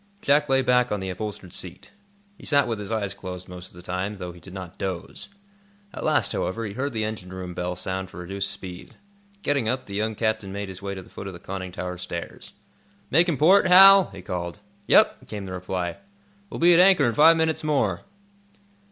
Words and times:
Jack 0.19 0.49
lay 0.49 0.63
back 0.63 0.91
on 0.91 0.99
the 0.99 1.11
upholstered 1.11 1.53
seat. 1.53 1.91
He 2.35 2.43
sat 2.43 2.67
with 2.67 2.79
his 2.79 2.91
eyes 2.91 3.13
closed 3.13 3.47
most 3.47 3.67
of 3.67 3.75
the 3.75 3.83
time, 3.83 4.17
though 4.17 4.31
he 4.31 4.39
did 4.39 4.51
not 4.51 4.79
doze. 4.79 5.29
At 5.93 6.03
last, 6.03 6.31
however, 6.31 6.65
he 6.65 6.73
heard 6.73 6.91
the 6.91 7.03
engine 7.03 7.29
room 7.31 7.53
bell 7.53 7.75
sound 7.75 8.09
for 8.09 8.17
reduced 8.17 8.49
speed. 8.49 8.95
Getting 9.43 9.69
up, 9.69 9.85
the 9.85 9.93
young 9.93 10.15
captain 10.15 10.51
made 10.51 10.69
his 10.69 10.81
way 10.81 10.95
to 10.95 11.03
the 11.03 11.11
foot 11.11 11.27
of 11.27 11.33
the 11.33 11.39
conning 11.39 11.71
tower 11.71 11.99
stairs. 11.99 12.53
"Making 13.11 13.37
port, 13.37 13.67
Hal?" 13.67 14.05
he 14.09 14.23
called. 14.23 14.57
"Yep," 14.87 15.27
came 15.27 15.45
the 15.45 15.51
reply. 15.53 15.97
"We'll 16.49 16.59
be 16.59 16.73
at 16.73 16.79
anchor 16.79 17.05
in 17.05 17.13
five 17.13 17.37
minutes 17.37 17.63
more." 17.63 18.01